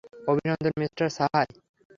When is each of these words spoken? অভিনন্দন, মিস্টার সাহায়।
অভিনন্দন, 0.27 0.73
মিস্টার 0.81 1.07
সাহায়। 1.17 1.51